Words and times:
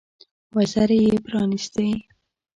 وزرې 0.55 0.97
يې 1.07 1.15
پرانيستې. 1.25 1.87